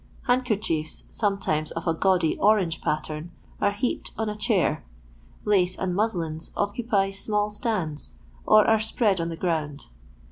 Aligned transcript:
Handkerchiefs, 0.23 1.03
sometimes 1.11 1.69
of 1.69 1.85
a 1.87 1.93
gaudy 1.93 2.35
orange 2.39 2.81
pattern, 2.81 3.29
are 3.61 3.69
heaped 3.71 4.09
on 4.17 4.29
a 4.29 4.35
chair. 4.35 4.83
Lace 5.45 5.77
and 5.77 5.93
muslins 5.93 6.49
occupy 6.57 7.11
small 7.11 7.51
stands 7.51 8.13
or 8.43 8.65
are 8.67 8.79
spread 8.79 9.21
on 9.21 9.29
the 9.29 9.35
ground. 9.37 9.89